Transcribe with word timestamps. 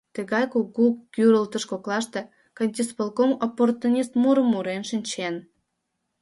Тыгай 0.15 0.45
кугу 0.53 0.85
кӱрылтыш 1.13 1.63
коклаште 1.71 2.21
кантисполком 2.57 3.31
оппортунист 3.45 4.11
мурым 4.21 4.47
мурен 4.53 4.81
шинчен. 4.89 5.35